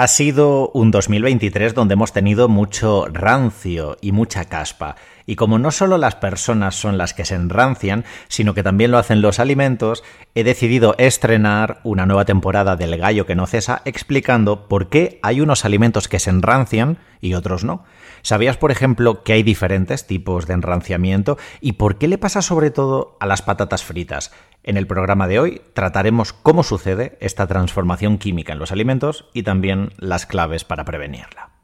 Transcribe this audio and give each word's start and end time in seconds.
Ha 0.00 0.08
sido 0.08 0.70
un 0.72 0.90
2023 0.90 1.74
donde 1.74 1.92
hemos 1.92 2.14
tenido 2.14 2.48
mucho 2.48 3.04
rancio 3.12 3.98
y 4.00 4.12
mucha 4.12 4.46
caspa. 4.46 4.96
Y 5.26 5.36
como 5.36 5.58
no 5.58 5.70
solo 5.70 5.98
las 5.98 6.14
personas 6.14 6.74
son 6.74 6.96
las 6.96 7.12
que 7.12 7.26
se 7.26 7.34
enrancian, 7.34 8.06
sino 8.26 8.54
que 8.54 8.62
también 8.62 8.92
lo 8.92 8.96
hacen 8.96 9.20
los 9.20 9.38
alimentos, 9.38 10.02
he 10.34 10.42
decidido 10.42 10.94
estrenar 10.96 11.80
una 11.84 12.06
nueva 12.06 12.24
temporada 12.24 12.76
del 12.76 12.96
Gallo 12.96 13.26
que 13.26 13.34
no 13.34 13.46
cesa 13.46 13.82
explicando 13.84 14.68
por 14.68 14.88
qué 14.88 15.20
hay 15.22 15.42
unos 15.42 15.66
alimentos 15.66 16.08
que 16.08 16.18
se 16.18 16.30
enrancian 16.30 16.96
y 17.20 17.34
otros 17.34 17.62
no. 17.62 17.84
¿Sabías, 18.22 18.56
por 18.56 18.70
ejemplo, 18.70 19.22
que 19.22 19.34
hay 19.34 19.42
diferentes 19.42 20.06
tipos 20.06 20.46
de 20.46 20.54
enranciamiento 20.54 21.36
y 21.60 21.72
por 21.72 21.98
qué 21.98 22.08
le 22.08 22.16
pasa 22.16 22.40
sobre 22.40 22.70
todo 22.70 23.18
a 23.20 23.26
las 23.26 23.42
patatas 23.42 23.84
fritas? 23.84 24.32
En 24.62 24.76
el 24.76 24.86
programa 24.86 25.26
de 25.26 25.38
hoy 25.38 25.62
trataremos 25.72 26.32
cómo 26.32 26.62
sucede 26.62 27.16
esta 27.20 27.46
transformación 27.46 28.18
química 28.18 28.52
en 28.52 28.58
los 28.58 28.72
alimentos 28.72 29.28
y 29.32 29.42
también 29.42 29.92
las 29.96 30.26
claves 30.26 30.64
para 30.64 30.84
prevenirla. 30.84 31.59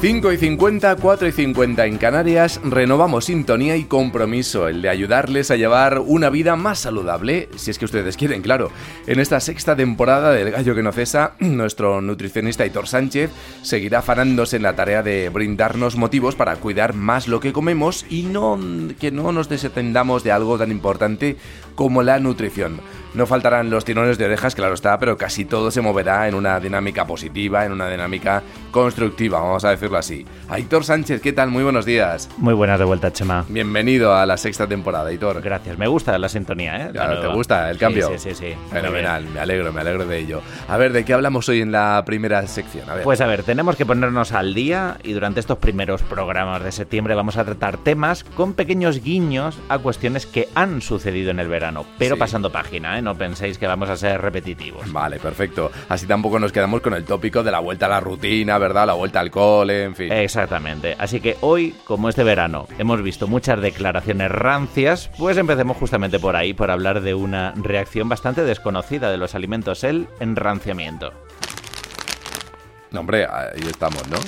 5 0.00 0.32
y 0.32 0.36
50, 0.36 0.94
4 0.94 1.26
y 1.26 1.32
50 1.32 1.86
en 1.86 1.98
Canarias, 1.98 2.60
renovamos 2.62 3.24
sintonía 3.24 3.76
y 3.76 3.82
compromiso, 3.82 4.68
el 4.68 4.80
de 4.80 4.90
ayudarles 4.90 5.50
a 5.50 5.56
llevar 5.56 5.98
una 5.98 6.30
vida 6.30 6.54
más 6.54 6.78
saludable, 6.78 7.48
si 7.56 7.72
es 7.72 7.80
que 7.80 7.84
ustedes 7.84 8.16
quieren, 8.16 8.40
claro. 8.40 8.70
En 9.08 9.18
esta 9.18 9.40
sexta 9.40 9.74
temporada 9.74 10.30
del 10.30 10.52
Gallo 10.52 10.76
que 10.76 10.84
no 10.84 10.92
cesa, 10.92 11.32
nuestro 11.40 12.00
nutricionista 12.00 12.64
Hitor 12.64 12.86
Sánchez 12.86 13.32
seguirá 13.62 13.98
afanándose 13.98 14.54
en 14.54 14.62
la 14.62 14.76
tarea 14.76 15.02
de 15.02 15.30
brindarnos 15.30 15.96
motivos 15.96 16.36
para 16.36 16.54
cuidar 16.54 16.94
más 16.94 17.26
lo 17.26 17.40
que 17.40 17.52
comemos 17.52 18.06
y 18.08 18.22
no 18.22 18.56
que 19.00 19.10
no 19.10 19.32
nos 19.32 19.48
desatendamos 19.48 20.22
de 20.22 20.30
algo 20.30 20.58
tan 20.58 20.70
importante 20.70 21.36
como 21.74 22.04
la 22.04 22.20
nutrición. 22.20 22.80
No 23.14 23.26
faltarán 23.26 23.70
los 23.70 23.86
tirones 23.86 24.18
de 24.18 24.26
orejas, 24.26 24.54
claro 24.54 24.74
está, 24.74 24.98
pero 24.98 25.16
casi 25.16 25.46
todo 25.46 25.70
se 25.70 25.80
moverá 25.80 26.28
en 26.28 26.34
una 26.34 26.60
dinámica 26.60 27.06
positiva, 27.06 27.64
en 27.64 27.72
una 27.72 27.88
dinámica 27.88 28.42
constructiva, 28.70 29.40
vamos 29.40 29.64
a 29.64 29.70
decirlo 29.70 29.96
así. 29.96 30.26
Aitor 30.48 30.84
Sánchez, 30.84 31.22
¿qué 31.22 31.32
tal? 31.32 31.50
Muy 31.50 31.62
buenos 31.62 31.86
días. 31.86 32.28
Muy 32.36 32.52
buenas 32.52 32.78
de 32.78 32.84
vuelta, 32.84 33.10
Chema. 33.10 33.46
Bienvenido 33.48 34.14
a 34.14 34.26
la 34.26 34.36
sexta 34.36 34.66
temporada, 34.66 35.08
Aitor. 35.08 35.40
Gracias, 35.40 35.78
me 35.78 35.88
gusta 35.88 36.18
la 36.18 36.28
sintonía, 36.28 36.86
¿eh? 36.86 36.90
Claro, 36.92 37.20
¿te 37.20 37.28
gusta 37.28 37.70
el 37.70 37.78
cambio? 37.78 38.08
Sí, 38.08 38.18
sí, 38.18 38.34
sí. 38.34 38.54
Fenomenal, 38.70 39.24
me 39.24 39.40
alegro, 39.40 39.72
me 39.72 39.80
alegro 39.80 40.04
de 40.04 40.18
ello. 40.18 40.42
A 40.68 40.76
ver, 40.76 40.92
¿de 40.92 41.04
qué 41.04 41.14
hablamos 41.14 41.48
hoy 41.48 41.62
en 41.62 41.72
la 41.72 42.02
primera 42.04 42.46
sección? 42.46 42.88
A 42.90 42.94
ver. 42.94 43.04
Pues 43.04 43.22
a 43.22 43.26
ver, 43.26 43.42
tenemos 43.42 43.74
que 43.76 43.86
ponernos 43.86 44.32
al 44.32 44.52
día 44.52 44.98
y 45.02 45.14
durante 45.14 45.40
estos 45.40 45.58
primeros 45.58 46.02
programas 46.02 46.62
de 46.62 46.72
septiembre 46.72 47.14
vamos 47.14 47.38
a 47.38 47.44
tratar 47.44 47.78
temas 47.78 48.22
con 48.22 48.52
pequeños 48.52 49.02
guiños 49.02 49.58
a 49.70 49.78
cuestiones 49.78 50.26
que 50.26 50.48
han 50.54 50.82
sucedido 50.82 51.30
en 51.30 51.40
el 51.40 51.48
verano, 51.48 51.86
pero 51.98 52.18
pasando 52.18 52.52
página, 52.52 52.98
¿eh? 52.98 53.02
No 53.08 53.14
penséis 53.16 53.56
que 53.56 53.66
vamos 53.66 53.88
a 53.88 53.96
ser 53.96 54.20
repetitivos. 54.20 54.92
Vale, 54.92 55.18
perfecto. 55.18 55.72
Así 55.88 56.06
tampoco 56.06 56.38
nos 56.38 56.52
quedamos 56.52 56.82
con 56.82 56.92
el 56.92 57.06
tópico 57.06 57.42
de 57.42 57.50
la 57.50 57.58
vuelta 57.58 57.86
a 57.86 57.88
la 57.88 58.00
rutina, 58.00 58.58
¿verdad? 58.58 58.86
La 58.86 58.92
vuelta 58.92 59.18
al 59.18 59.30
cole, 59.30 59.84
en 59.84 59.94
fin. 59.94 60.12
Exactamente. 60.12 60.94
Así 60.98 61.18
que 61.18 61.38
hoy, 61.40 61.74
como 61.84 62.10
este 62.10 62.22
verano, 62.22 62.68
hemos 62.76 63.00
visto 63.00 63.26
muchas 63.26 63.62
declaraciones 63.62 64.30
rancias, 64.30 65.10
pues 65.16 65.38
empecemos 65.38 65.78
justamente 65.78 66.18
por 66.18 66.36
ahí, 66.36 66.52
por 66.52 66.70
hablar 66.70 67.00
de 67.00 67.14
una 67.14 67.54
reacción 67.56 68.10
bastante 68.10 68.44
desconocida 68.44 69.10
de 69.10 69.16
los 69.16 69.34
alimentos, 69.34 69.84
el 69.84 70.06
enranciamiento. 70.20 71.14
No, 72.90 73.00
hombre, 73.00 73.24
ahí 73.24 73.66
estamos, 73.66 74.06
¿no? 74.08 74.18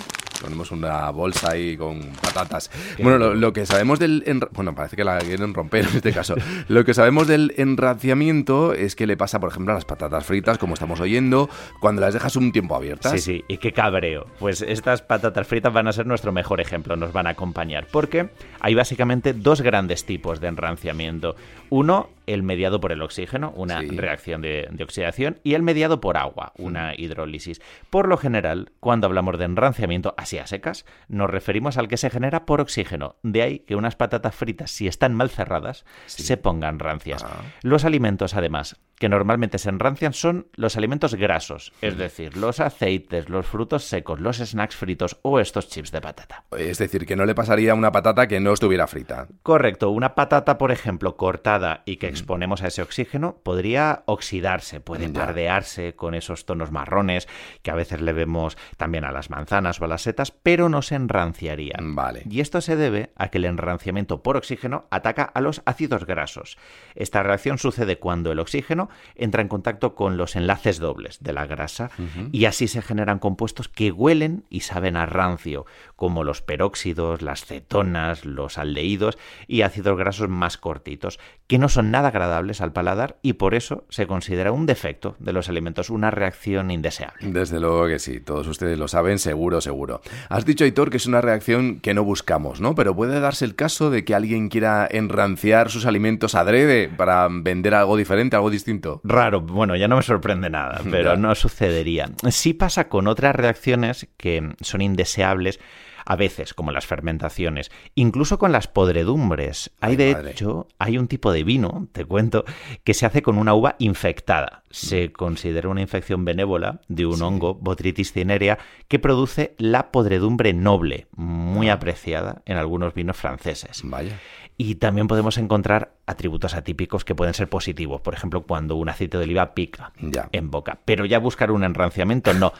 Ponemos 0.40 0.70
una 0.70 1.10
bolsa 1.10 1.52
ahí 1.52 1.76
con 1.76 2.00
patatas. 2.22 2.70
Bueno, 3.02 3.34
lo, 3.34 3.52
que 3.52 3.66
sabemos 3.66 3.98
del... 3.98 4.24
Bueno, 4.52 4.74
parece 4.74 4.96
que 4.96 5.04
la 5.04 5.18
quieren 5.18 5.54
romper 5.54 5.86
en 5.86 5.96
este 5.96 6.12
caso. 6.12 6.34
lo 6.68 6.84
que 6.84 6.94
sabemos 6.94 7.26
del 7.26 7.52
enraciamiento 7.56 8.72
es 8.72 8.96
que 8.96 9.06
le 9.06 9.16
pasa, 9.16 9.40
por 9.40 9.50
ejemplo, 9.50 9.72
a 9.72 9.74
las 9.74 9.84
patatas 9.84 10.24
fritas, 10.24 10.58
como 10.58 10.74
estamos 10.74 11.00
oyendo, 11.00 11.48
cuando 11.80 12.00
las 12.00 12.14
dejas 12.14 12.36
un 12.36 12.52
tiempo 12.52 12.74
abiertas. 12.74 13.12
Sí, 13.12 13.18
sí, 13.18 13.44
y 13.48 13.58
qué 13.58 13.72
cabreo. 13.72 14.26
Pues 14.38 14.62
estas 14.62 15.02
patatas 15.02 15.46
fritas 15.46 15.72
van 15.72 15.88
a 15.88 15.92
ser 15.92 16.06
nuestro 16.06 16.32
mejor 16.32 16.60
ejemplo, 16.60 16.96
nos 16.96 17.12
van 17.12 17.26
a 17.26 17.30
acompañar, 17.30 17.86
porque 17.90 18.30
hay 18.60 18.74
básicamente 18.74 19.32
dos 19.32 19.60
grandes 19.60 20.04
tipos 20.04 20.40
de 20.40 20.48
enranciamiento. 20.48 21.36
Uno, 21.68 22.08
el 22.32 22.42
mediado 22.42 22.80
por 22.80 22.92
el 22.92 23.02
oxígeno, 23.02 23.52
una 23.56 23.80
reacción 23.82 24.40
de, 24.40 24.68
de 24.70 24.84
oxidación, 24.84 25.38
y 25.42 25.54
el 25.54 25.62
mediado 25.62 26.00
por 26.00 26.16
agua, 26.16 26.52
una 26.56 26.94
hidrólisis. 26.96 27.60
Por 27.90 28.08
lo 28.08 28.16
general, 28.16 28.72
cuando 28.80 29.06
hablamos 29.06 29.38
de 29.38 29.44
enranciamiento, 29.44 30.14
así 30.16 30.38
a 30.38 30.46
secas, 30.46 30.84
nos 31.08 31.30
referimos 31.30 31.76
al 31.76 31.88
que 31.88 31.96
se 31.96 32.10
genera 32.10 32.46
por 32.46 32.60
oxígeno. 32.60 33.16
De 33.22 33.42
ahí 33.42 33.58
que 33.60 33.76
unas 33.76 33.96
patatas 33.96 34.34
fritas, 34.34 34.70
si 34.70 34.86
están 34.86 35.14
mal 35.14 35.30
cerradas, 35.30 35.84
se 36.06 36.36
pongan 36.36 36.78
rancias. 36.78 37.24
Ah. 37.24 37.42
Los 37.62 37.84
alimentos, 37.84 38.34
además, 38.34 38.80
que 39.00 39.08
normalmente 39.08 39.56
se 39.56 39.70
enrancian 39.70 40.12
son 40.12 40.48
los 40.54 40.76
alimentos 40.76 41.14
grasos, 41.14 41.72
es 41.80 41.96
decir, 41.96 42.36
los 42.36 42.60
aceites, 42.60 43.30
los 43.30 43.46
frutos 43.46 43.84
secos, 43.84 44.20
los 44.20 44.36
snacks 44.36 44.76
fritos 44.76 45.18
o 45.22 45.40
estos 45.40 45.70
chips 45.70 45.90
de 45.90 46.02
patata. 46.02 46.44
Es 46.56 46.76
decir, 46.76 47.06
que 47.06 47.16
no 47.16 47.24
le 47.24 47.34
pasaría 47.34 47.72
a 47.72 47.74
una 47.74 47.92
patata 47.92 48.28
que 48.28 48.40
no 48.40 48.52
estuviera 48.52 48.86
frita. 48.86 49.26
Correcto, 49.42 49.88
una 49.88 50.14
patata, 50.14 50.58
por 50.58 50.70
ejemplo, 50.70 51.16
cortada 51.16 51.82
y 51.86 51.96
que 51.96 52.08
exponemos 52.08 52.62
a 52.62 52.66
ese 52.66 52.82
oxígeno, 52.82 53.38
podría 53.42 54.02
oxidarse, 54.04 54.80
puede 54.80 55.08
pardearse 55.08 55.94
con 55.94 56.14
esos 56.14 56.44
tonos 56.44 56.70
marrones 56.70 57.26
que 57.62 57.70
a 57.70 57.76
veces 57.76 58.02
le 58.02 58.12
vemos 58.12 58.58
también 58.76 59.06
a 59.06 59.12
las 59.12 59.30
manzanas 59.30 59.80
o 59.80 59.86
a 59.86 59.88
las 59.88 60.02
setas, 60.02 60.30
pero 60.30 60.68
no 60.68 60.82
se 60.82 60.96
enranciarían. 60.96 61.94
Vale. 61.94 62.24
Y 62.28 62.40
esto 62.40 62.60
se 62.60 62.76
debe 62.76 63.12
a 63.16 63.28
que 63.28 63.38
el 63.38 63.46
enranciamiento 63.46 64.22
por 64.22 64.36
oxígeno 64.36 64.88
ataca 64.90 65.22
a 65.22 65.40
los 65.40 65.62
ácidos 65.64 66.04
grasos. 66.04 66.58
Esta 66.94 67.22
reacción 67.22 67.56
sucede 67.56 67.98
cuando 67.98 68.30
el 68.30 68.40
oxígeno 68.40 68.89
entra 69.14 69.42
en 69.42 69.48
contacto 69.48 69.94
con 69.94 70.16
los 70.16 70.36
enlaces 70.36 70.78
dobles 70.78 71.22
de 71.22 71.32
la 71.32 71.46
grasa 71.46 71.90
y 72.32 72.44
así 72.44 72.68
se 72.68 72.82
generan 72.82 73.18
compuestos 73.18 73.68
que 73.68 73.90
huelen 73.90 74.44
y 74.50 74.60
saben 74.60 74.96
a 74.96 75.06
rancio, 75.06 75.66
como 75.96 76.24
los 76.24 76.42
peróxidos, 76.42 77.22
las 77.22 77.44
cetonas, 77.44 78.24
los 78.24 78.58
aldehídos 78.58 79.18
y 79.46 79.62
ácidos 79.62 79.98
grasos 79.98 80.28
más 80.28 80.56
cortitos, 80.56 81.18
que 81.50 81.58
no 81.58 81.68
son 81.68 81.90
nada 81.90 82.10
agradables 82.10 82.60
al 82.60 82.72
paladar 82.72 83.16
y 83.22 83.32
por 83.32 83.56
eso 83.56 83.82
se 83.88 84.06
considera 84.06 84.52
un 84.52 84.66
defecto 84.66 85.16
de 85.18 85.32
los 85.32 85.48
alimentos, 85.48 85.90
una 85.90 86.12
reacción 86.12 86.70
indeseable. 86.70 87.26
Desde 87.28 87.58
luego 87.58 87.88
que 87.88 87.98
sí, 87.98 88.20
todos 88.20 88.46
ustedes 88.46 88.78
lo 88.78 88.86
saben, 88.86 89.18
seguro, 89.18 89.60
seguro. 89.60 90.00
Has 90.28 90.44
dicho, 90.44 90.62
Aitor, 90.62 90.90
que 90.90 90.98
es 90.98 91.06
una 91.06 91.20
reacción 91.20 91.80
que 91.80 91.92
no 91.92 92.04
buscamos, 92.04 92.60
¿no? 92.60 92.76
Pero 92.76 92.94
puede 92.94 93.18
darse 93.18 93.44
el 93.44 93.56
caso 93.56 93.90
de 93.90 94.04
que 94.04 94.14
alguien 94.14 94.48
quiera 94.48 94.86
enranciar 94.88 95.70
sus 95.70 95.86
alimentos 95.86 96.36
adrede 96.36 96.88
para 96.88 97.26
vender 97.28 97.74
algo 97.74 97.96
diferente, 97.96 98.36
algo 98.36 98.50
distinto. 98.50 99.00
Raro, 99.02 99.40
bueno, 99.40 99.74
ya 99.74 99.88
no 99.88 99.96
me 99.96 100.02
sorprende 100.02 100.50
nada, 100.50 100.80
pero 100.88 101.16
no 101.16 101.34
sucedería. 101.34 102.12
Sí 102.30 102.54
pasa 102.54 102.88
con 102.88 103.08
otras 103.08 103.34
reacciones 103.34 104.06
que 104.16 104.54
son 104.60 104.82
indeseables 104.82 105.58
a 106.04 106.16
veces, 106.16 106.54
como 106.54 106.72
las 106.72 106.86
fermentaciones, 106.86 107.70
incluso 107.94 108.38
con 108.38 108.52
las 108.52 108.68
podredumbres. 108.68 109.70
Hay 109.80 109.96
de 109.96 110.10
hecho, 110.10 110.68
hay 110.78 110.98
un 110.98 111.08
tipo 111.08 111.32
de 111.32 111.44
vino, 111.44 111.88
te 111.92 112.04
cuento, 112.04 112.44
que 112.84 112.94
se 112.94 113.06
hace 113.06 113.22
con 113.22 113.38
una 113.38 113.54
uva 113.54 113.76
infectada. 113.78 114.62
Se 114.70 115.12
considera 115.12 115.68
una 115.68 115.80
infección 115.80 116.24
benévola 116.24 116.80
de 116.88 117.06
un 117.06 117.22
hongo, 117.22 117.54
Botrytis 117.54 118.12
cinerea, 118.12 118.58
que 118.88 118.98
produce 118.98 119.54
la 119.58 119.90
podredumbre 119.90 120.52
noble, 120.52 121.08
muy 121.16 121.68
ah. 121.68 121.74
apreciada 121.74 122.42
en 122.46 122.56
algunos 122.56 122.94
vinos 122.94 123.16
franceses. 123.16 123.82
Vaya. 123.84 124.18
Y 124.62 124.74
también 124.74 125.08
podemos 125.08 125.38
encontrar 125.38 125.92
atributos 126.04 126.52
atípicos 126.52 127.06
que 127.06 127.14
pueden 127.14 127.32
ser 127.32 127.48
positivos. 127.48 128.02
Por 128.02 128.12
ejemplo, 128.12 128.42
cuando 128.42 128.76
un 128.76 128.90
aceite 128.90 129.16
de 129.16 129.24
oliva 129.24 129.54
pica 129.54 129.94
en 130.32 130.50
boca. 130.50 130.80
Pero 130.84 131.06
ya 131.06 131.18
buscar 131.18 131.50
un 131.50 131.64
enranciamiento, 131.64 132.34
no. 132.34 132.52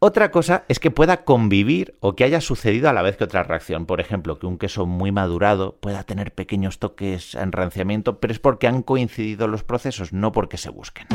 Otra 0.00 0.32
cosa 0.32 0.64
es 0.66 0.80
que 0.80 0.90
pueda 0.90 1.22
convivir 1.22 1.94
o 2.00 2.16
que 2.16 2.24
haya 2.24 2.40
sucedido 2.40 2.88
a 2.88 2.92
la 2.92 3.02
vez 3.02 3.16
que 3.16 3.22
otra 3.22 3.44
reacción. 3.44 3.86
Por 3.86 4.00
ejemplo, 4.00 4.40
que 4.40 4.46
un 4.48 4.58
queso 4.58 4.86
muy 4.86 5.12
madurado 5.12 5.76
pueda 5.76 6.02
tener 6.02 6.34
pequeños 6.34 6.80
toques 6.80 7.34
de 7.34 7.42
enranciamiento, 7.42 8.18
pero 8.18 8.32
es 8.32 8.40
porque 8.40 8.66
han 8.66 8.82
coincidido 8.82 9.46
los 9.46 9.62
procesos, 9.62 10.12
no 10.12 10.32
porque 10.32 10.56
se 10.56 10.70
busquen. 10.70 11.06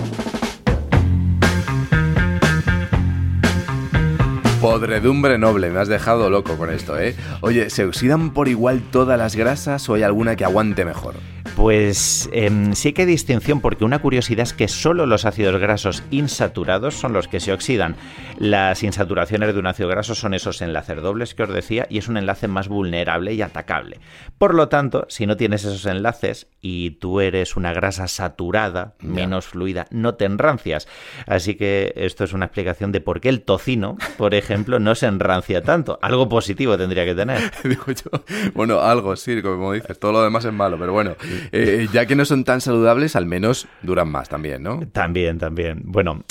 Podredumbre 4.62 5.40
noble, 5.40 5.72
me 5.72 5.80
has 5.80 5.88
dejado 5.88 6.30
loco 6.30 6.56
con 6.56 6.70
esto, 6.70 7.00
¿eh? 7.00 7.16
Oye, 7.42 7.72
¿se 7.72 7.84
oxidan 7.84 8.30
por 8.30 8.48
igual 8.48 8.84
todas 8.92 9.18
las 9.18 9.36
grasas 9.36 9.90
o 9.90 9.96
hay 9.96 10.04
alguna 10.04 10.36
que 10.36 10.46
aguante 10.46 10.86
mejor? 10.86 11.16
Pues 11.56 12.30
em, 12.34 12.74
sí 12.74 12.94
que 12.94 13.04
hay 13.04 13.08
distinción 13.08 13.62
porque 13.62 13.86
una 13.86 14.00
curiosidad 14.00 14.44
es 14.44 14.54
que 14.54 14.68
solo 14.68 15.06
los 15.06 15.26
ácidos 15.26 15.60
grasos 15.60 16.04
insaturados 16.10 16.96
son 16.96 17.14
los 17.14 17.28
que 17.28 17.40
se 17.40 17.54
oxidan. 17.54 17.96
Las 18.38 18.84
insaturaciones 18.84 19.54
de 19.54 19.60
un 19.60 19.68
ácido 19.68 19.90
graso 19.90 20.16
son 20.16 20.34
esos 20.34 20.62
enlaces 20.62 21.02
dobles 21.02 21.36
que 21.36 21.44
os 21.44 21.54
decía 21.54 21.86
y 21.90 22.00
es 22.00 22.08
un 22.08 22.18
enlace 22.18 22.48
más 22.48 22.68
vulnerable 22.68 23.34
y 23.34 23.42
atacable. 23.42 24.00
Por 24.38 24.56
lo 24.56 24.70
tanto, 24.70 25.06
si 25.10 25.28
no 25.28 25.38
tienes 25.38 25.64
esos 25.64 25.86
enlaces 25.86 26.48
y 26.62 26.92
tú 26.92 27.20
eres 27.20 27.56
una 27.56 27.74
grasa 27.74 28.08
saturada, 28.08 28.96
menos 29.00 29.46
fluida, 29.46 29.86
no 29.92 30.16
te 30.16 30.26
enrancias. 30.26 30.88
Así 31.28 31.56
que 31.56 31.94
esto 31.96 32.24
es 32.24 32.34
una 32.34 32.46
explicación 32.46 32.92
de 32.92 33.02
por 33.02 33.22
qué 33.22 33.30
el 33.30 33.42
tocino, 33.42 33.98
por 34.18 34.34
ejemplo, 34.34 34.80
no 34.80 34.96
se 34.96 35.06
enrancia 35.06 35.62
tanto. 35.62 36.00
Algo 36.02 36.30
positivo 36.30 36.78
tendría 36.78 37.06
que 37.06 37.16
tener. 37.16 37.40
Bueno, 38.54 38.80
algo, 38.82 39.16
sí, 39.16 39.42
como 39.42 39.74
dices, 39.74 39.98
todo 40.00 40.12
lo 40.12 40.24
demás 40.24 40.46
es 40.46 40.54
malo, 40.54 40.78
pero 40.78 40.94
bueno, 40.94 41.16
eh, 41.52 41.88
ya 41.92 42.06
que 42.06 42.16
no 42.16 42.26
son 42.26 42.44
tan 42.44 42.62
saludables, 42.62 43.16
al 43.16 43.26
menos 43.26 43.68
duran 43.82 44.10
más 44.10 44.30
también, 44.30 44.64
¿no? 44.64 44.88
También, 44.92 45.38
también. 45.38 45.82
Bueno, 45.84 46.24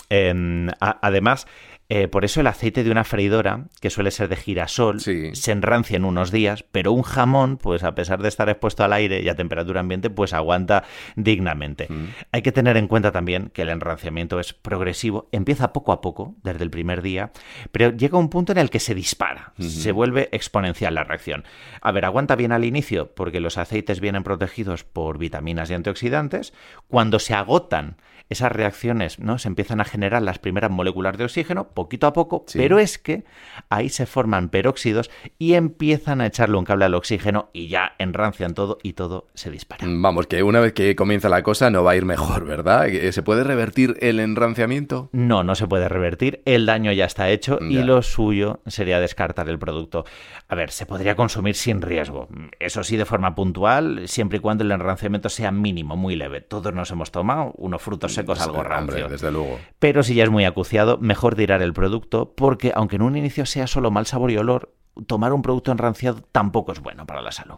además, 0.81 1.47
eh, 1.93 2.07
por 2.07 2.25
eso 2.25 2.41
el 2.41 2.47
aceite 2.47 2.85
de 2.85 2.91
una 2.93 3.03
freidora, 3.03 3.67
que 3.81 3.91
suele 3.91 4.13
ser 4.13 4.29
de 4.29 4.37
girasol, 4.37 5.01
se 5.01 5.51
enrancia 5.51 5.97
en 5.97 6.05
unos 6.05 6.31
días, 6.31 6.65
pero 6.71 6.93
un 6.93 7.03
jamón, 7.03 7.57
pues 7.57 7.83
a 7.83 7.97
pesar 7.97 8.23
de 8.23 8.29
estar 8.29 8.49
expuesto 8.49 8.85
al 8.85 8.93
aire 8.93 9.23
y 9.23 9.29
a 9.29 9.35
temperatura 9.35 9.81
ambiente, 9.81 10.09
pues 10.09 10.33
aguanta 10.33 10.85
dignamente. 11.17 11.89
Mm. 11.91 12.07
Hay 12.31 12.43
que 12.43 12.53
tener 12.53 12.77
en 12.77 12.87
cuenta 12.87 13.11
también 13.11 13.51
que 13.53 13.63
el 13.63 13.71
enranciamiento 13.71 14.39
es 14.39 14.53
progresivo, 14.53 15.29
empieza 15.33 15.73
poco 15.73 15.91
a 15.91 16.01
poco, 16.01 16.37
desde 16.45 16.63
el 16.63 16.71
primer 16.71 17.03
día, 17.03 17.33
pero 17.73 17.91
llega 17.91 18.19
un 18.19 18.29
punto 18.29 18.53
en 18.53 18.59
el 18.59 18.71
que 18.71 18.79
se 18.79 18.95
dispara, 18.95 19.53
se 19.59 19.91
vuelve 19.91 20.29
exponencial 20.31 20.95
la 20.95 21.03
reacción. 21.03 21.43
A 21.81 21.91
ver, 21.91 22.05
aguanta 22.05 22.37
bien 22.37 22.53
al 22.53 22.65
inicio 22.65 23.13
porque 23.17 23.41
los 23.41 23.59
aceites 23.59 23.99
vienen 23.99 24.23
protegidos 24.23 24.85
por 24.85 25.19
vitaminas 25.19 25.69
y 25.71 25.75
antioxidantes. 25.75 26.53
Cuando 26.87 27.19
se 27.19 27.35
agotan 27.35 27.97
esas 28.31 28.53
reacciones 28.53 29.19
¿no? 29.19 29.39
se 29.39 29.49
empiezan 29.49 29.81
a 29.81 29.85
generar 29.85 30.23
las 30.23 30.39
primeras 30.39 30.71
moléculas 30.71 31.19
de 31.19 31.25
oxígeno, 31.25 31.69
poquito 31.81 32.07
a 32.07 32.13
poco, 32.13 32.45
pero 32.53 32.79
es 32.79 32.99
que 32.99 33.25
ahí 33.71 33.89
se 33.89 34.05
forman 34.05 34.51
peróxidos 34.51 35.11
y 35.39 35.55
empiezan 35.55 36.21
a 36.21 36.27
echarle 36.27 36.59
un 36.59 36.65
cable 36.65 36.85
al 36.85 36.95
oxígeno 36.95 37.49
y 37.55 37.69
ya 37.69 37.95
enrancian 37.99 38.53
todo 38.53 38.77
y 38.83 38.93
todo 38.93 39.29
se 39.35 39.51
dispara. 39.51 39.87
Mm, 39.87 40.03
vamos, 40.03 40.27
que 40.27 40.43
una 40.43 40.61
vez 40.61 40.75
que 40.75 40.95
comienza 40.95 41.31
la 41.31 41.43
cosa 41.43 41.71
no 41.71 41.83
va 41.83 41.93
a 41.93 41.97
ir 41.97 42.05
mejor, 42.05 42.45
¿verdad? 42.45 42.87
¿Se 43.13 43.23
puede 43.23 43.45
revertir 43.45 43.97
el 44.01 44.21
enranciamiento? 44.21 45.09
No, 45.13 45.43
no 45.43 45.55
se 45.55 45.67
puede 45.67 45.89
revertir, 45.89 46.43
el 46.45 46.67
daño 46.67 46.93
ya 46.93 47.07
está 47.07 47.31
hecho 47.31 47.59
y 47.61 47.83
lo 47.83 48.03
suyo 48.03 48.61
sería 48.67 49.01
descartar 49.01 49.49
el 49.49 49.59
producto. 49.59 50.05
A 50.49 50.55
ver, 50.55 50.71
se 50.71 50.85
podría 50.85 51.17
consumir 51.17 51.55
sin 51.55 51.81
riesgo, 51.81 52.29
eso 52.59 52.85
sí 52.85 52.99
de 52.99 53.07
forma 53.07 53.35
puntual, 53.35 54.07
siempre 54.07 54.39
y 54.39 54.41
cuando 54.41 54.65
el 54.65 54.73
enranciamiento 54.73 55.31
sea 55.31 55.51
mínimo, 55.51 55.97
muy 55.97 56.17
leve. 56.17 56.41
Todos 56.43 56.75
nos 56.75 56.91
hemos 56.91 57.11
tomado 57.11 57.53
unos 57.57 57.81
frutos 57.81 58.13
secos 58.13 58.41
algo 58.41 58.63
rancio. 58.63 59.09
desde 59.09 59.31
luego. 59.31 59.59
Pero 59.79 60.03
si 60.03 60.15
ya 60.15 60.25
es 60.25 60.31
muy 60.31 60.45
acuciado, 60.45 60.99
mejor 60.99 61.35
tirar 61.35 61.63
el 61.63 61.70
producto, 61.73 62.33
porque 62.37 62.73
aunque 62.75 62.97
en 62.97 63.03
un 63.03 63.17
inicio 63.17 63.47
sea 63.47 63.67
solo 63.67 63.91
mal 63.91 64.07
sabor 64.07 64.31
y 64.31 64.37
olor, 64.37 64.73
tomar 65.07 65.33
un 65.33 65.43
producto 65.43 65.73
enranciado 65.73 66.23
tampoco 66.33 66.73
es 66.73 66.81
bueno 66.81 67.07
para 67.07 67.23
la 67.23 67.33
salud. 67.33 67.57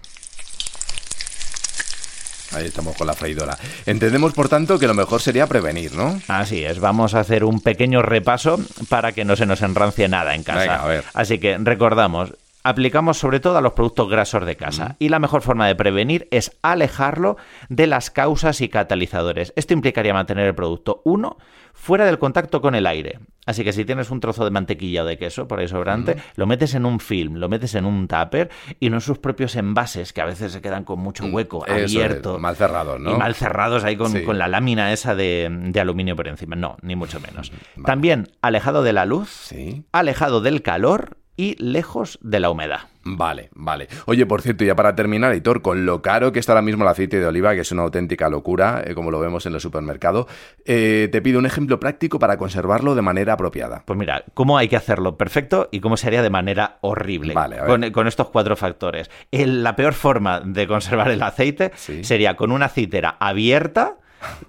Ahí 2.54 2.66
estamos 2.66 2.96
con 2.96 3.06
la 3.06 3.14
freidora. 3.14 3.56
Entendemos, 3.86 4.34
por 4.34 4.48
tanto, 4.48 4.78
que 4.78 4.86
lo 4.86 4.94
mejor 4.94 5.22
sería 5.22 5.46
prevenir, 5.46 5.94
¿no? 5.94 6.20
Así 6.28 6.64
es. 6.64 6.80
Vamos 6.80 7.14
a 7.14 7.20
hacer 7.20 7.44
un 7.44 7.60
pequeño 7.60 8.02
repaso 8.02 8.58
para 8.90 9.12
que 9.12 9.24
no 9.24 9.36
se 9.36 9.46
nos 9.46 9.62
enrancie 9.62 10.08
nada 10.08 10.34
en 10.34 10.42
casa. 10.42 11.02
Así 11.14 11.38
que 11.38 11.56
recordamos, 11.58 12.34
aplicamos 12.62 13.18
sobre 13.18 13.40
todo 13.40 13.58
a 13.58 13.60
los 13.60 13.72
productos 13.72 14.08
grasos 14.08 14.44
de 14.46 14.56
casa. 14.56 14.96
Y 14.98 15.08
la 15.08 15.18
mejor 15.18 15.42
forma 15.42 15.66
de 15.66 15.74
prevenir 15.74 16.28
es 16.30 16.58
alejarlo 16.62 17.36
de 17.68 17.86
las 17.86 18.10
causas 18.10 18.60
y 18.60 18.68
catalizadores. 18.68 19.52
Esto 19.56 19.74
implicaría 19.74 20.14
mantener 20.14 20.46
el 20.46 20.54
producto, 20.54 21.02
uno, 21.04 21.38
fuera 21.72 22.04
del 22.04 22.18
contacto 22.18 22.60
con 22.60 22.74
el 22.74 22.86
aire. 22.86 23.20
Así 23.44 23.64
que 23.64 23.72
si 23.72 23.84
tienes 23.84 24.10
un 24.10 24.20
trozo 24.20 24.44
de 24.44 24.50
mantequilla 24.50 25.02
o 25.02 25.06
de 25.06 25.18
queso 25.18 25.48
por 25.48 25.58
ahí 25.58 25.66
sobrante, 25.66 26.16
lo 26.36 26.46
metes 26.46 26.74
en 26.74 26.86
un 26.86 27.00
film, 27.00 27.36
lo 27.36 27.48
metes 27.48 27.74
en 27.74 27.84
un 27.84 28.06
tupper 28.06 28.50
y 28.78 28.88
no 28.88 28.98
en 28.98 29.00
sus 29.00 29.18
propios 29.18 29.56
envases, 29.56 30.12
que 30.12 30.20
a 30.20 30.26
veces 30.26 30.52
se 30.52 30.62
quedan 30.62 30.84
con 30.84 31.00
mucho 31.00 31.26
mm, 31.26 31.34
hueco, 31.34 31.64
abierto. 31.68 32.38
mal 32.38 32.54
cerrados, 32.54 33.00
¿no? 33.00 33.12
Y 33.12 33.16
mal 33.16 33.34
cerrados 33.34 33.82
ahí 33.82 33.96
con, 33.96 34.12
la 34.38 34.46
lámina 34.46 34.92
esa 34.92 35.16
de, 35.16 35.72
aluminio 35.80 36.14
por 36.14 36.28
encima. 36.28 36.54
No, 36.54 36.76
ni 36.82 36.94
mucho 36.94 37.18
menos. 37.18 37.50
También 37.84 38.28
alejado 38.42 38.84
de 38.84 38.92
la 38.92 39.04
luz, 39.04 39.52
alejado 39.90 40.40
del 40.40 40.62
calor 40.62 41.16
y 41.36 41.56
lejos 41.62 42.18
de 42.22 42.40
la 42.40 42.50
humedad. 42.50 42.80
Vale, 43.04 43.50
vale. 43.54 43.88
Oye, 44.06 44.26
por 44.26 44.42
cierto, 44.42 44.64
ya 44.64 44.76
para 44.76 44.94
terminar, 44.94 45.34
Hitor, 45.34 45.60
con 45.60 45.86
lo 45.86 46.02
caro 46.02 46.30
que 46.32 46.38
está 46.38 46.52
ahora 46.52 46.62
mismo 46.62 46.84
el 46.84 46.88
aceite 46.88 47.18
de 47.18 47.26
oliva, 47.26 47.54
que 47.54 47.62
es 47.62 47.72
una 47.72 47.82
auténtica 47.82 48.28
locura, 48.28 48.82
eh, 48.86 48.94
como 48.94 49.10
lo 49.10 49.18
vemos 49.18 49.44
en 49.46 49.54
el 49.54 49.60
supermercado, 49.60 50.28
eh, 50.64 51.08
te 51.10 51.20
pido 51.20 51.38
un 51.38 51.46
ejemplo 51.46 51.80
práctico 51.80 52.18
para 52.18 52.36
conservarlo 52.36 52.94
de 52.94 53.02
manera 53.02 53.32
apropiada. 53.32 53.82
Pues 53.86 53.98
mira, 53.98 54.24
¿cómo 54.34 54.56
hay 54.58 54.68
que 54.68 54.76
hacerlo 54.76 55.16
perfecto 55.16 55.68
y 55.72 55.80
cómo 55.80 55.96
se 55.96 56.06
haría 56.06 56.22
de 56.22 56.30
manera 56.30 56.78
horrible? 56.80 57.34
Vale, 57.34 57.58
con, 57.92 58.06
estos 58.06 58.28
cuatro 58.30 58.56
factores. 58.56 59.10
la 59.30 59.74
peor 59.74 59.94
forma 59.94 60.40
de 60.40 60.66
conservar 60.66 61.10
el 61.10 61.22
aceite 61.22 61.72
sería 61.74 62.36
con 62.36 62.52
una 62.52 62.66
aceitera 62.66 63.16
abierta, 63.18 63.96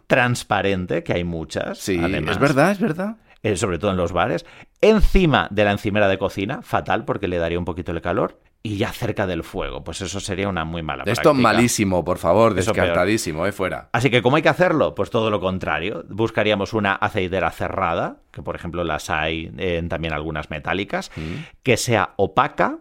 transparente, 0.07 1.03
que 1.03 1.13
hay 1.13 1.23
muchas. 1.23 1.79
Sí, 1.79 1.99
es 1.99 2.39
verdad, 2.39 2.71
es 2.71 2.79
verdad. 2.79 3.15
Eh, 3.43 3.57
sobre 3.57 3.77
todo 3.77 3.91
en 3.91 3.97
los 3.97 4.13
bares, 4.13 4.45
encima 4.79 5.49
de 5.51 5.65
la 5.65 5.71
encimera 5.71 6.07
de 6.07 6.17
cocina, 6.17 6.61
fatal 6.61 7.03
porque 7.03 7.27
le 7.27 7.37
daría 7.37 7.59
un 7.59 7.65
poquito 7.65 7.93
de 7.93 7.99
calor, 7.99 8.39
y 8.63 8.77
ya 8.77 8.93
cerca 8.93 9.27
del 9.27 9.43
fuego. 9.43 9.83
Pues 9.83 9.99
eso 10.01 10.21
sería 10.21 10.47
una 10.47 10.63
muy 10.63 10.81
mala 10.81 11.03
Esto 11.05 11.31
es 11.31 11.37
malísimo, 11.37 12.05
por 12.05 12.17
favor, 12.17 12.53
descartadísimo, 12.53 13.45
eh, 13.45 13.51
fuera. 13.51 13.89
Así 13.91 14.09
que, 14.09 14.21
¿cómo 14.21 14.37
hay 14.37 14.41
que 14.41 14.49
hacerlo? 14.49 14.95
Pues 14.95 15.09
todo 15.09 15.29
lo 15.29 15.41
contrario. 15.41 16.05
Buscaríamos 16.07 16.71
una 16.71 16.93
aceitera 16.93 17.51
cerrada, 17.51 18.19
que 18.31 18.41
por 18.41 18.55
ejemplo 18.55 18.85
las 18.85 19.09
hay 19.09 19.51
en 19.57 19.89
también 19.89 20.13
algunas 20.13 20.49
metálicas, 20.49 21.11
mm. 21.17 21.61
que 21.61 21.75
sea 21.75 22.13
opaca, 22.15 22.77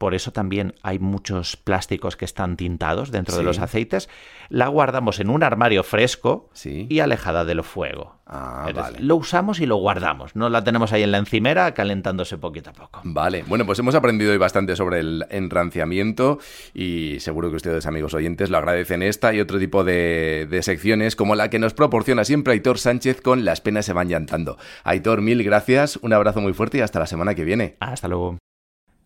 por 0.00 0.14
eso 0.14 0.32
también 0.32 0.72
hay 0.82 0.98
muchos 0.98 1.58
plásticos 1.58 2.16
que 2.16 2.24
están 2.24 2.56
tintados 2.56 3.10
dentro 3.10 3.36
de 3.36 3.42
los 3.42 3.58
aceites, 3.58 4.08
la 4.48 4.66
guardamos 4.66 5.20
en 5.20 5.28
un 5.28 5.42
armario 5.42 5.82
fresco 5.82 6.48
y 6.64 7.00
alejada 7.00 7.44
del 7.44 7.62
fuego. 7.62 8.16
Ah, 8.24 8.70
lo 8.98 9.16
usamos 9.16 9.60
y 9.60 9.66
lo 9.66 9.76
guardamos, 9.76 10.34
no 10.34 10.48
la 10.48 10.64
tenemos 10.64 10.94
ahí 10.94 11.02
en 11.02 11.12
la 11.12 11.18
encimera 11.18 11.74
calentándose 11.74 12.38
poquito 12.38 12.70
a 12.70 12.72
poco. 12.72 13.02
Vale, 13.04 13.44
bueno, 13.46 13.66
pues 13.66 13.78
hemos 13.80 13.94
aprendido 13.94 14.32
hoy 14.32 14.38
bastante 14.38 14.74
sobre 14.74 15.00
el 15.00 15.26
enranciamiento 15.28 16.38
y 16.72 17.20
seguro 17.20 17.50
que 17.50 17.56
ustedes, 17.56 17.84
amigos 17.84 18.14
oyentes, 18.14 18.48
lo 18.48 18.56
agradecen 18.56 19.02
esta 19.02 19.34
y 19.34 19.40
otro 19.40 19.58
tipo 19.58 19.84
de, 19.84 20.48
de 20.48 20.62
secciones 20.62 21.14
como 21.14 21.34
la 21.34 21.50
que 21.50 21.58
nos 21.58 21.74
proporciona 21.74 22.24
siempre 22.24 22.54
Aitor 22.54 22.78
Sánchez 22.78 23.20
con 23.20 23.44
Las 23.44 23.60
penas 23.60 23.84
se 23.84 23.92
van 23.92 24.08
llantando. 24.08 24.56
Aitor, 24.82 25.20
mil 25.20 25.44
gracias, 25.44 25.98
un 26.00 26.14
abrazo 26.14 26.40
muy 26.40 26.54
fuerte 26.54 26.78
y 26.78 26.80
hasta 26.80 27.00
la 27.00 27.06
semana 27.06 27.34
que 27.34 27.44
viene. 27.44 27.76
Hasta 27.80 28.08
luego. 28.08 28.38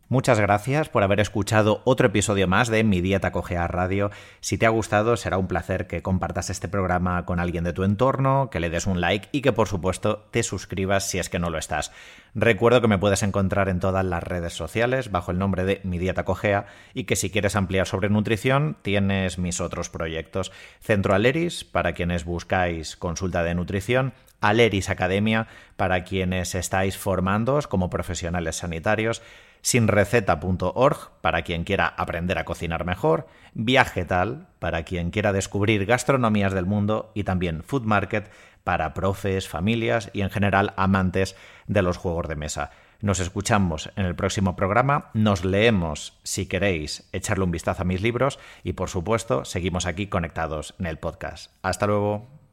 Muchas 0.08 0.38
gracias 0.38 0.90
por 0.90 1.02
haber 1.02 1.18
escuchado 1.18 1.80
otro 1.84 2.08
episodio 2.08 2.46
más 2.46 2.68
de 2.68 2.84
Mi 2.84 3.00
Dieta 3.00 3.32
Cogea 3.32 3.66
Radio. 3.66 4.10
Si 4.40 4.58
te 4.58 4.66
ha 4.66 4.68
gustado, 4.68 5.16
será 5.16 5.38
un 5.38 5.48
placer 5.48 5.86
que 5.86 6.02
compartas 6.02 6.50
este 6.50 6.68
programa 6.68 7.24
con 7.24 7.40
alguien 7.40 7.64
de 7.64 7.72
tu 7.72 7.84
entorno, 7.84 8.50
que 8.50 8.60
le 8.60 8.68
des 8.68 8.86
un 8.86 9.00
like 9.00 9.30
y 9.32 9.40
que 9.40 9.54
por 9.54 9.66
supuesto 9.66 10.28
te 10.30 10.42
suscribas 10.42 11.08
si 11.08 11.18
es 11.18 11.30
que 11.30 11.38
no 11.38 11.48
lo 11.48 11.56
estás. 11.56 11.90
Recuerdo 12.34 12.82
que 12.82 12.88
me 12.88 12.98
puedes 12.98 13.22
encontrar 13.22 13.70
en 13.70 13.80
todas 13.80 14.04
las 14.04 14.22
redes 14.22 14.52
sociales 14.52 15.10
bajo 15.10 15.30
el 15.30 15.38
nombre 15.38 15.64
de 15.64 15.80
Mi 15.84 15.96
Dieta 15.96 16.26
Cogea 16.26 16.66
y 16.92 17.04
que 17.04 17.16
si 17.16 17.30
quieres 17.30 17.56
ampliar 17.56 17.86
sobre 17.86 18.10
nutrición 18.10 18.76
tienes 18.82 19.38
mis 19.38 19.62
otros 19.62 19.88
proyectos. 19.88 20.52
Centro 20.80 21.14
Aleris, 21.14 21.64
para 21.64 21.94
quienes 21.94 22.26
buscáis 22.26 22.96
consulta 22.96 23.42
de 23.42 23.54
nutrición, 23.54 24.12
Aleris 24.42 24.90
Academia, 24.90 25.46
para 25.76 26.04
quienes 26.04 26.54
estáis 26.54 26.98
formándoos 26.98 27.66
como 27.66 27.88
profesionales 27.88 28.56
sanitarios, 28.56 29.22
sinreceta.org 29.64 31.10
para 31.22 31.40
quien 31.40 31.64
quiera 31.64 31.86
aprender 31.86 32.38
a 32.38 32.44
cocinar 32.44 32.84
mejor, 32.84 33.26
Viajetal 33.54 34.48
para 34.58 34.82
quien 34.82 35.10
quiera 35.10 35.32
descubrir 35.32 35.86
gastronomías 35.86 36.52
del 36.52 36.66
mundo 36.66 37.10
y 37.14 37.24
también 37.24 37.62
Food 37.62 37.84
Market 37.84 38.30
para 38.62 38.92
profes, 38.92 39.48
familias 39.48 40.10
y 40.12 40.20
en 40.20 40.30
general 40.30 40.74
amantes 40.76 41.34
de 41.66 41.80
los 41.80 41.96
juegos 41.96 42.28
de 42.28 42.36
mesa. 42.36 42.72
Nos 43.00 43.20
escuchamos 43.20 43.90
en 43.96 44.04
el 44.04 44.14
próximo 44.14 44.54
programa, 44.54 45.10
nos 45.14 45.44
leemos 45.44 46.18
si 46.24 46.46
queréis 46.46 47.08
echarle 47.12 47.44
un 47.44 47.50
vistazo 47.50 47.82
a 47.82 47.86
mis 47.86 48.02
libros 48.02 48.38
y 48.64 48.74
por 48.74 48.90
supuesto 48.90 49.46
seguimos 49.46 49.86
aquí 49.86 50.08
conectados 50.08 50.74
en 50.78 50.86
el 50.86 50.98
podcast. 50.98 51.52
Hasta 51.62 51.86
luego. 51.86 52.43